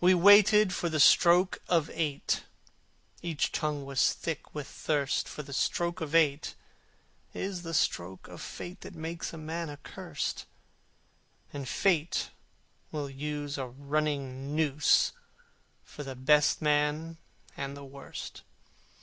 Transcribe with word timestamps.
We 0.00 0.14
waited 0.14 0.72
for 0.72 0.88
the 0.88 0.98
stroke 0.98 1.58
of 1.68 1.90
eight: 1.92 2.44
Each 3.20 3.52
tongue 3.52 3.84
was 3.84 4.14
thick 4.14 4.54
with 4.54 4.66
thirst: 4.66 5.28
For 5.28 5.42
the 5.42 5.52
stroke 5.52 6.00
of 6.00 6.14
eight 6.14 6.54
is 7.34 7.60
the 7.60 7.74
stroke 7.74 8.28
of 8.28 8.40
Fate 8.40 8.80
That 8.80 8.94
makes 8.94 9.34
a 9.34 9.36
man 9.36 9.68
accursed, 9.68 10.46
And 11.52 11.68
Fate 11.68 12.30
will 12.90 13.10
use 13.10 13.58
a 13.58 13.66
running 13.66 14.54
noose 14.56 15.12
For 15.84 16.02
the 16.02 16.16
best 16.16 16.62
man 16.62 17.18
and 17.58 17.76
the 17.76 17.84
worst. 17.84 18.40